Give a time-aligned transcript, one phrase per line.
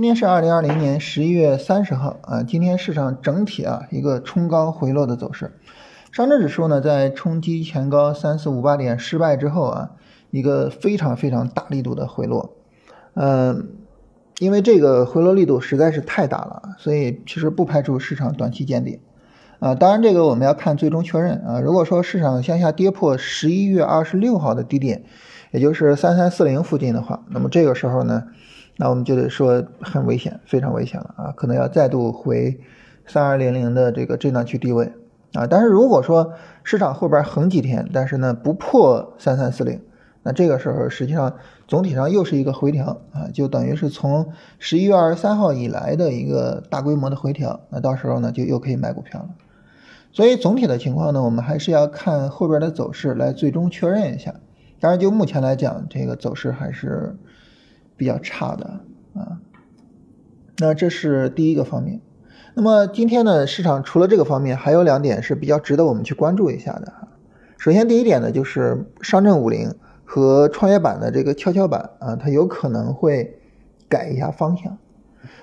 [0.00, 5.52] 今天是二零二零年十一月三十号啊，今天市场整体啊一个冲高回落的走势，
[6.10, 9.90] 上证指数呢在冲击前高三四五八点失败之后啊，
[10.30, 12.56] 一个非常非常大力度的回落，
[13.12, 13.72] 嗯，
[14.38, 19.00] 因为这个回落力度实在是太大了，所以其实不排除市场短期见底
[19.58, 25.04] 啊，当然这个我们要看最终确认啊，如果说市场向下跌破十一月二十六号的低点，
[25.50, 28.28] 也就是三三四零附近的话，那么这个时候呢。
[28.80, 31.32] 那我们就得说很危险，非常危险了啊！
[31.36, 32.58] 可能要再度回
[33.06, 34.90] 三二零零的这个震荡区低位
[35.34, 35.46] 啊。
[35.46, 36.32] 但是如果说
[36.64, 39.82] 市场后边横几天，但是呢不破三三四零，
[40.22, 41.34] 那这个时候实际上
[41.68, 47.60] 总体上又是一个回调啊，就等于是从十一月二十三号以来的一个大规模的回调。
[47.68, 49.28] 那到时候呢就又可以买股票了。
[50.10, 54.36] 所以总体的情况呢，我们还是要看后边的走势来最终确认一下。
[54.80, 57.14] 当然就目前来讲，这个走势还是。
[58.00, 58.80] 比较差的
[59.12, 59.42] 啊，
[60.56, 62.00] 那这是第一个方面。
[62.54, 67.08] 那么今天呢，市场除了这个方面，还有两点是比较值得我们去关注一下的哈。
[67.58, 69.74] 首先，第一点呢，就是上证五零
[70.06, 73.38] 和创业板的这个跷跷板啊，它有可能会
[73.86, 74.78] 改一下方向。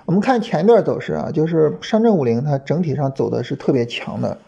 [0.08, 4.40] 我们看前段走势啊，就是上证五零它整体上走的是特别强的，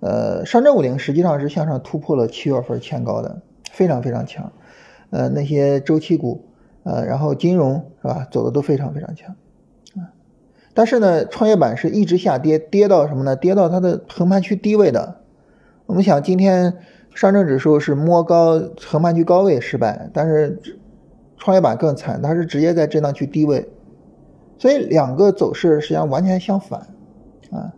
[0.00, 4.50] 呃，上证五零实际上是向上突破了七月份前高的，非常非常强。
[5.10, 6.46] 呃，那些周期股。
[6.82, 9.34] 呃，然后金融是吧，走的都非常非常强，
[9.96, 10.12] 啊，
[10.72, 13.36] 但是呢，创业板是一直下跌，跌到什么呢？
[13.36, 15.16] 跌到它的横盘区低位的。
[15.86, 16.78] 我们想，今天
[17.14, 20.58] 上证指数是摸高横盘区高位失败，但是
[21.36, 23.68] 创业板更惨，它是直接在震荡区低位，
[24.58, 26.80] 所以两个走势实际上完全相反，
[27.50, 27.74] 啊，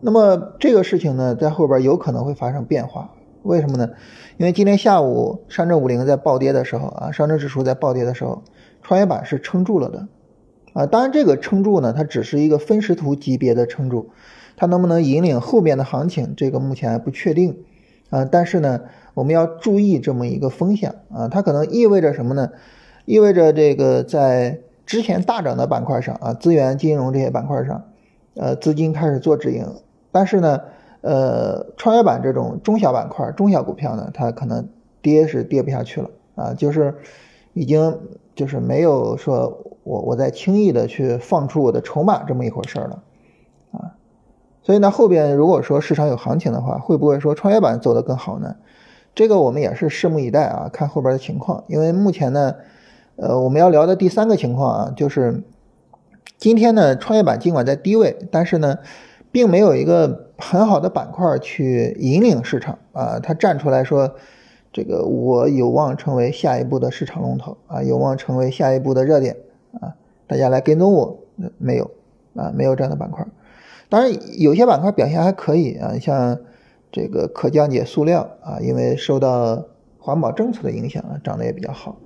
[0.00, 3.12] 那么这个事情呢，在后边有可能会发生变化。
[3.42, 3.90] 为什么呢？
[4.38, 8.42] 因为今天下午上证五零在暴跌的时候啊，上证指数在暴跌的时候，
[8.82, 10.08] 创业板是撑住了的，
[10.72, 14.10] 啊，当然这个撑住呢，它只是一个分时图级别的撑住，
[14.56, 17.58] 它能不能引领后面的行情，这个目前还不确定，
[18.10, 18.80] 啊，但是呢，
[19.14, 22.50] 我们要注意这么一个风险啊，它可能意味着什么呢？
[23.04, 27.84] 意味着这个在之前大涨的板块上啊，资源、金融这些板块上，
[28.34, 29.66] 呃，资金开始做止盈，
[30.10, 30.60] 但是呢。
[31.02, 34.68] 呃，创业板这种中小板块、中小股票呢，它可能
[35.00, 36.94] 跌是跌不下去了啊，就是
[37.54, 37.98] 已经
[38.36, 43.02] 就是没有说我我在轻易的去放出我的筹码这么一回事了
[43.72, 43.98] 啊，
[44.62, 48.54] 所以呢，后边如果说市场有行情的话，会不会说创业板走得更好呢？
[49.12, 51.64] 这个我们也是拭目以待啊，看后边的情况。
[51.66, 52.54] 因为目前呢，
[53.16, 55.42] 呃，我们要聊的第三个情况啊，就是
[56.38, 58.78] 今天呢，创业板尽管在低位，但是呢。
[59.32, 64.14] 并没有一个很好的板块去引领市场啊，它站出来说，
[64.70, 69.38] 这个我有望成为下一步的市场龙头啊，有望成为下一步的热点
[69.80, 71.18] 啊，大家来跟踪我，
[71.56, 71.90] 没有
[72.36, 73.26] 啊，没有这样的板块。
[73.88, 76.38] 当然，有些板块表现还可以啊，像
[76.90, 79.64] 这个可降解塑料啊，因为受到
[79.98, 81.96] 环保政策的影响啊，涨得也比较好。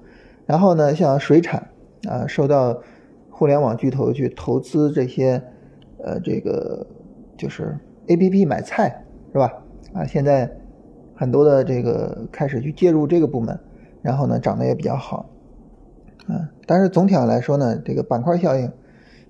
[0.47, 1.71] 然后呢，像水产
[2.09, 2.79] 啊，受到
[3.31, 5.43] 互联网巨头去投资这些
[5.99, 6.87] 呃这个。
[7.37, 9.53] 就是 A P P 买菜是吧？
[9.93, 10.51] 啊，现在
[11.15, 13.59] 很多的这个开始去介入这个部门，
[14.03, 15.31] 然后呢涨得也比较好，
[16.27, 18.67] 啊，但是总体上来说呢，这个板块效应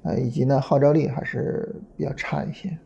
[0.02, 2.78] 啊以及呢号召力还是比较差一些，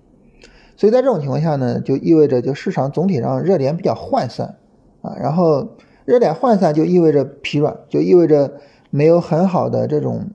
[0.76, 4.56] 所以在这种情况下呢，就意味着就市场总体上热点比较涣散
[5.00, 8.52] 啊，然后热点涣散就意味着疲软，就意味着
[8.90, 10.28] 没有很好的这种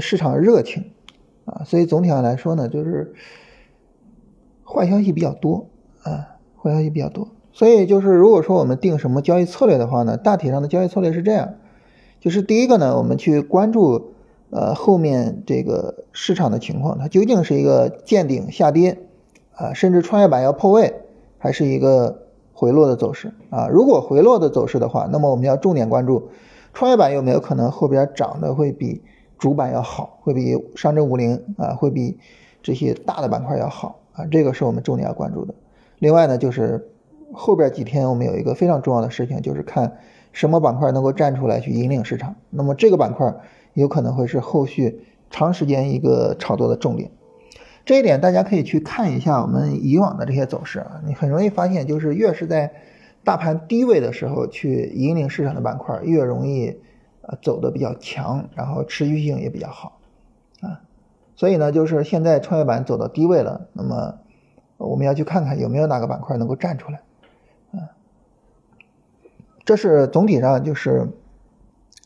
[0.00, 0.90] 市场热情
[1.44, 3.14] 啊，所以总体上来说呢，就是。
[4.72, 5.66] 坏消息比较多
[6.04, 11.54] 啊，坏消息比较多，所以就是如果说我们定什么交易策略的话呢，大体上的交易策略是这样，
[12.20, 14.12] 就是第一个呢，我们去关注
[14.50, 18.98] 呃后面这个市场的情况，它究竟是一个见顶下跌
[19.56, 20.94] 啊，甚至创业板要破位，
[21.38, 23.68] 还是一个回落的走势啊？
[23.68, 26.30] 如果回落的走势的话，那么我们要重点关注
[26.72, 29.02] 创业板有没有可能后边涨的会比
[29.38, 32.18] 主板要好，会比上证五零啊，会比
[32.62, 33.99] 这些大的板块要好。
[34.30, 35.54] 这个是我们重点要关注的。
[35.98, 36.90] 另外呢，就是
[37.32, 39.98] 后边几天我们有一个非常重要的事情，就是看
[40.32, 42.36] 什么板块能够站出来去引领市场。
[42.50, 43.34] 那么这个板块
[43.74, 45.00] 有可能会是后续
[45.30, 47.10] 长时间一个炒作的重点。
[47.84, 52.72] 这一点大家可以去看一下我们以往的这些走势啊，你很容易发现，就是越是在
[53.24, 56.78] 大盘低位的时候去引领市场的板块，越容易
[57.22, 59.99] 呃走的比较强，然后持续性也比较好。
[61.40, 64.18] 所以呢，就是现在创业板走到低位了，那么
[64.76, 67.00] 我们要去看看有没有哪个板块能够站出来，
[67.72, 67.96] 啊，
[69.64, 71.08] 这是总体上就是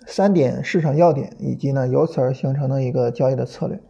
[0.07, 3.81] 三点市场要点，以及呢由此而形成的一个交易的策略。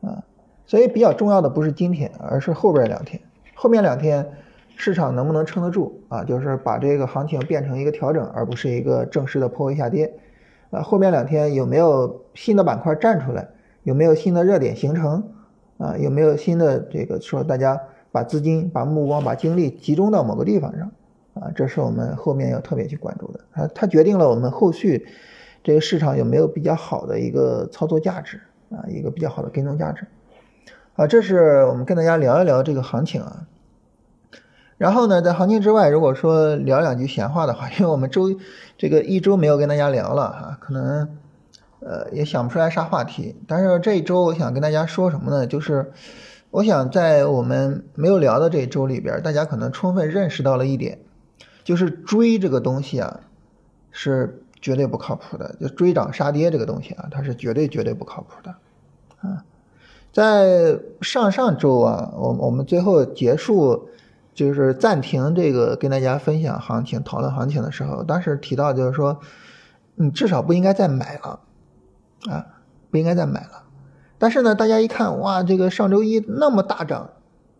[0.00, 0.24] 啊，
[0.64, 3.20] 所以比较重要的不是今天，而是后边两天，
[3.54, 4.26] 后面两天
[4.74, 6.24] 市场能不能撑得住啊？
[6.24, 10.14] 就是把这个行情变成一个调整，而不是一个正式的破位下跌
[10.70, 10.80] 啊。
[10.80, 13.48] 后面两天有没有新的板块站出来？
[13.84, 15.22] 有没有新的热点形成？
[15.78, 20.90] 啊，有没有新的这个说大家把资金、把目光、把精力集中到某个地方上？
[21.34, 23.40] 啊，这是我们后面要特别去关注的。
[23.52, 25.06] 它它决定了我们后续
[25.62, 28.40] 这个市场有没有比较好的一个操作价值
[28.70, 30.06] 啊，一个比较好的跟踪价值。
[30.94, 33.46] 啊，这是我们跟大家聊一聊这个行情啊。
[34.78, 38.28] 然后呢，在行情之外，如果说聊两句闲话的话，因为我们周
[38.78, 41.16] 这个一周没有跟大家聊了啊，可能
[41.84, 43.36] 呃也想不出来啥话题。
[43.46, 45.46] 但是这一周我想跟大家说什么呢？
[45.46, 45.92] 就是
[46.50, 50.98] 我想在我们没有聊的这一周里边，大家可能充分认识到了一点。
[51.62, 53.20] 就是追这个东西啊，
[53.90, 55.54] 是绝对不靠谱的。
[55.58, 58.54] 就追涨杀跌这个东西啊，它是绝对绝对不靠谱的
[59.20, 59.44] 啊。
[60.12, 63.88] 在上上周啊，我我们最后结束
[64.34, 69.18] 就是暂停这个跟大家分享行情、讨论行情的时候，当时提到就是说，
[69.94, 71.40] 你至少不应该再买了
[72.30, 72.46] 啊，
[72.90, 73.64] 不应该再买了。
[74.18, 77.10] 但是呢，大家一看哇，这个上周一那么大涨，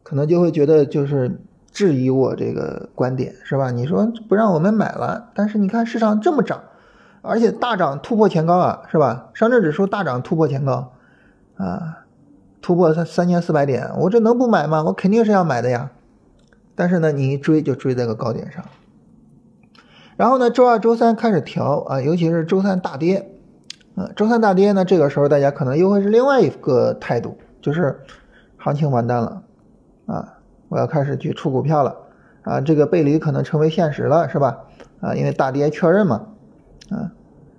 [0.02, 1.40] 可能就会觉得就是。
[1.74, 3.72] 质疑我这个观点是吧？
[3.72, 6.62] 你说不让我们买了，但是你看市场这么涨，
[7.20, 9.30] 而且大涨突破前高啊，是吧？
[9.34, 10.92] 上证指数大涨突破前高，
[11.56, 12.04] 啊，
[12.62, 14.84] 突破三三千四百点，我这能不买吗？
[14.84, 15.90] 我肯定是要买的呀。
[16.76, 18.64] 但是呢，你一追就追在个高点上，
[20.16, 23.33] 然后呢，周二、周三开始调啊，尤其是周三大跌，
[23.96, 28.00] 嗯，周三大跌呢，这个时候大家可能又会是另外一个态度，就是
[28.56, 29.42] 行情完蛋了，
[30.06, 30.30] 啊。
[30.70, 31.96] 我要开始去出股票了，
[32.42, 34.58] 啊，这个背离可能成为现实了，是吧？
[35.00, 36.26] 啊，因为大跌确认嘛，
[36.90, 37.12] 啊，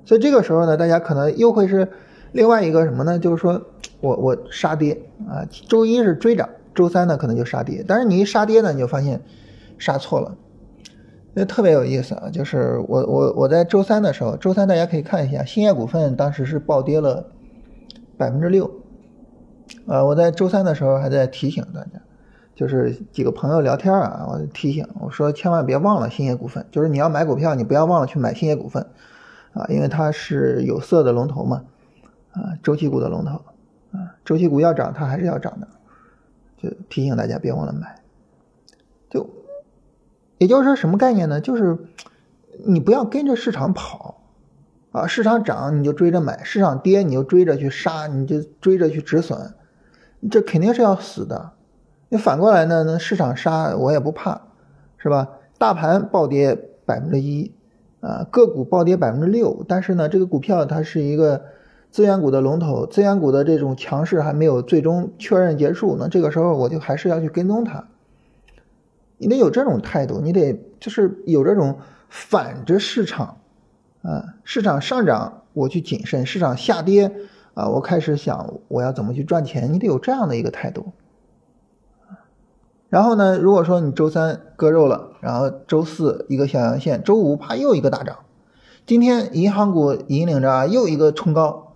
[0.04, 1.88] 所以这个时候呢，大家可能又会是
[2.34, 3.18] 另外一个什么呢？
[3.18, 3.62] 就是说
[4.02, 9.22] 我我杀跌啊，周一是追涨，周三呢可能就杀跌，但是你一杀跌呢，你就发现
[9.78, 10.36] 杀错了，
[11.36, 12.30] 那特别有意思啊！
[12.32, 17.30] 就是我我我在周三的时候，周三大家可以看一下，兴业股份当时是暴跌了
[18.18, 18.72] 百分之六，
[19.86, 22.02] 呃，我在周三的时候还在提醒大家。
[22.56, 28.88] 就是几个朋友聊天啊，我提醒我说千万别忘了兴业股份，就是你要买股票，你不要忘了去买兴业股份，
[29.52, 31.64] 啊，因为它是有色的龙头嘛，
[32.32, 33.42] 啊，周期股的龙头，
[33.92, 35.68] 啊，周期股要涨，它还是要涨的，
[36.56, 37.94] 就提醒大家别忘了买，
[40.38, 41.40] 也就是说什么概念呢？
[41.40, 41.78] 就是
[42.66, 44.22] 你不要跟着市场跑，
[44.92, 49.54] 啊，市场涨你就追着买，市场跌你就追着去杀，你就追着去止损，
[50.30, 51.52] 这肯定是要死的。
[52.10, 52.84] 你反过来呢？
[52.86, 54.42] 那市场杀我也不怕，
[54.98, 55.30] 是吧？
[55.58, 56.56] 大盘暴跌
[56.86, 57.54] 百分之一，
[58.02, 61.46] 啊，个股暴跌百分之六，但是呢，这个股票它是一个
[61.90, 67.88] 资源股的龙头，资源股的这种强势还没有最终确认结束，那这个时候我就还是要去跟踪它。
[69.18, 71.78] 你得有这种态度，你得就是有这种
[72.10, 73.38] 反着市场，
[74.02, 77.12] 啊，市场上涨我去谨慎，市场下跌
[77.54, 80.94] 啊，我开始想我要怎么去赚钱，你得有这样的一个态度。
[82.88, 83.38] 然后呢？
[83.38, 88.20] 如果说你周三割肉了，然后周四一个小阳线，周五啪又一个大涨，
[88.86, 91.74] 今天银行股引领着啊又一个冲高。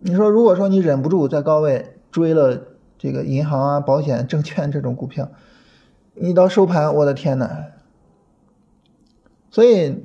[0.00, 2.60] 你说，如果说你忍不住在高位追了
[2.98, 5.30] 这个银行啊、保险、证券这种股票，
[6.18, 7.66] 你到收盘，我的天呐！
[9.50, 10.02] 所以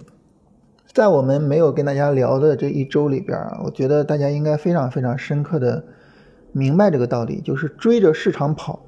[0.92, 5.86] 在我们没有跟大家聊的这一周里边啊，我觉得大家应该非常非常深刻的
[6.52, 8.82] 明白这个道理，就是追着市场跑。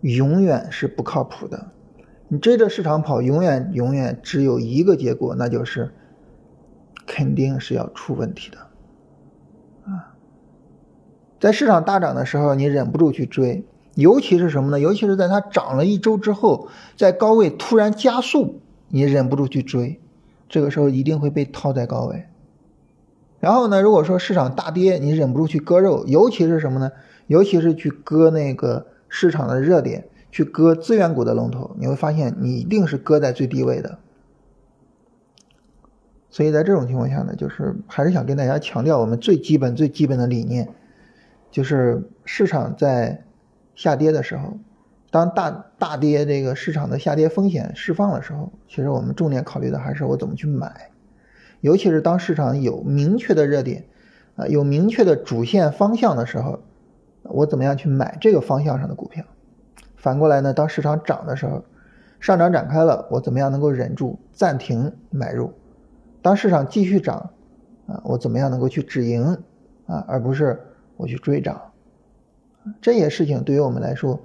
[0.00, 1.68] 永远是不靠谱的，
[2.26, 5.92] 你追着市场跑，永远永远只有一个结果，那就是
[7.06, 8.58] 肯定是要出问题的，
[9.84, 10.16] 啊，
[11.38, 13.64] 在市场大涨的时候，你忍不住去追，
[13.94, 14.80] 尤其是什么呢？
[14.80, 20.00] 尤其是在它涨了一周之后，在高位突然加速，你忍不住去追，
[20.48, 22.24] 这个时候一定会被套在高位。
[23.40, 26.92] 然后呢，如果说市场大跌，你忍不住去割肉，尤其是什么呢？
[27.26, 28.86] 尤其是去割那个。
[29.14, 33.98] 市场的热点去割资源股的龙头，你会发现你一定是割在最低位的。
[36.30, 40.70] 所以在这种情况下呢，就是还是想跟大家强调我们最基本最基本的理念，
[41.50, 43.22] 就是市场在
[43.74, 44.58] 下跌的时候，
[45.10, 50.90] 当大大跌这个市场的下跌风险释放的时候，其实我们重点考虑的还是我怎么去买，
[51.60, 53.84] 尤其是当市场有明确的热点，
[54.36, 56.60] 啊有明确的主线方向的时候。
[57.24, 59.24] 我怎么样去买这个方向上的股票？
[59.96, 60.52] 反过来呢？
[60.52, 61.64] 当市场涨的时候，
[62.18, 65.52] 上涨展开了，我怎么样能够忍住暂停买入？
[66.20, 67.30] 当市场继续涨，
[67.86, 69.38] 啊，我怎么样能够去止盈？
[69.86, 70.60] 啊，而不是
[70.96, 71.62] 我去追涨？
[72.80, 74.20] 这些事情对于我们来说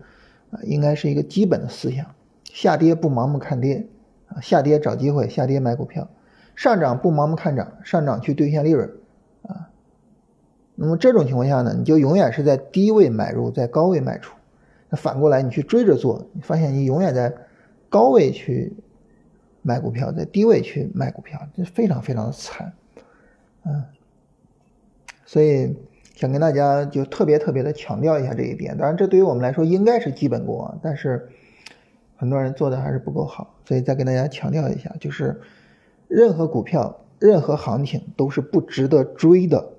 [0.51, 2.05] 啊，应该是一个基本的思想：
[2.43, 3.87] 下跌不盲目看跌
[4.27, 6.07] 啊，下跌找机会，下跌买股票；
[6.55, 8.89] 上涨不盲目看涨，上涨去兑现利润
[9.43, 9.69] 啊。
[10.75, 14.35] 那么这种情况下呢，你就永远是在低位买入，在高位卖出。
[14.89, 17.33] 那反过来，你去追着做，你发现你永远在
[17.89, 18.73] 高位去
[19.61, 22.73] 买股票，在低位去卖股票，这非常非常的惨，
[23.65, 23.83] 嗯。
[25.25, 25.75] 所以
[26.17, 28.75] 想跟大家就特别特别的强调一下这一点。
[28.75, 31.29] 当然，这对于我们来说应该是基本功啊，但是
[32.15, 33.53] 很多人做的还是不够好。
[33.65, 35.39] 所以再跟大家强调一下，就是
[36.07, 39.73] 任何股票、任何行情都是不值得追的。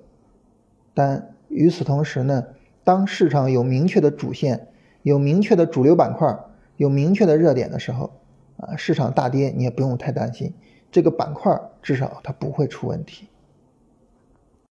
[0.93, 2.45] 但与此同时呢，
[2.85, 4.69] 当市场有明确的主线、
[5.01, 6.39] 有明确的主流板块、
[6.77, 8.11] 有明确的热点的时候，
[8.55, 10.53] 啊，市场大跌你也不用太担心，
[10.89, 13.27] 这个板块至少它不会出问题。